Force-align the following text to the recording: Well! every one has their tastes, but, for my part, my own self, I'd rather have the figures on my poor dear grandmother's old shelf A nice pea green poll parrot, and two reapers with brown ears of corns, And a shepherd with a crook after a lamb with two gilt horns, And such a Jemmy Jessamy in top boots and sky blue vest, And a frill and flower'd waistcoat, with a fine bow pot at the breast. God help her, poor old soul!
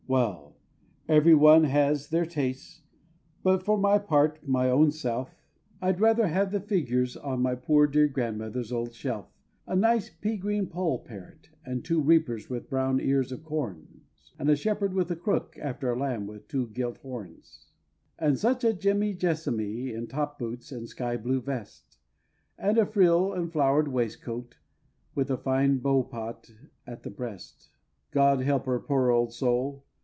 Well! 0.07 0.57
every 1.07 1.33
one 1.35 1.63
has 1.63 2.09
their 2.09 2.25
tastes, 2.25 2.81
but, 3.43 3.63
for 3.63 3.77
my 3.77 3.97
part, 3.97 4.45
my 4.45 4.69
own 4.69 4.91
self, 4.91 5.39
I'd 5.81 6.01
rather 6.01 6.27
have 6.27 6.51
the 6.51 6.59
figures 6.59 7.15
on 7.15 7.41
my 7.41 7.55
poor 7.55 7.87
dear 7.87 8.09
grandmother's 8.09 8.73
old 8.73 8.93
shelf 8.93 9.29
A 9.67 9.73
nice 9.73 10.09
pea 10.09 10.35
green 10.35 10.67
poll 10.67 10.99
parrot, 10.99 11.51
and 11.65 11.85
two 11.85 12.01
reapers 12.01 12.49
with 12.49 12.69
brown 12.69 12.99
ears 12.99 13.31
of 13.31 13.45
corns, 13.45 14.01
And 14.37 14.49
a 14.49 14.55
shepherd 14.57 14.93
with 14.93 15.09
a 15.11 15.15
crook 15.15 15.57
after 15.61 15.89
a 15.93 15.97
lamb 15.97 16.27
with 16.27 16.49
two 16.49 16.67
gilt 16.67 16.97
horns, 16.97 17.71
And 18.19 18.37
such 18.37 18.65
a 18.65 18.73
Jemmy 18.73 19.13
Jessamy 19.13 19.93
in 19.93 20.07
top 20.07 20.37
boots 20.37 20.73
and 20.73 20.89
sky 20.89 21.15
blue 21.15 21.39
vest, 21.39 21.99
And 22.57 22.77
a 22.77 22.85
frill 22.85 23.31
and 23.31 23.49
flower'd 23.49 23.87
waistcoat, 23.87 24.57
with 25.15 25.31
a 25.31 25.37
fine 25.37 25.77
bow 25.77 26.03
pot 26.03 26.51
at 26.85 27.03
the 27.03 27.09
breast. 27.11 27.69
God 28.11 28.41
help 28.41 28.65
her, 28.65 28.77
poor 28.77 29.09
old 29.09 29.31
soul! 29.31 29.85